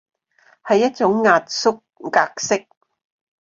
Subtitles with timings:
[0.63, 2.65] 係一種壓縮格式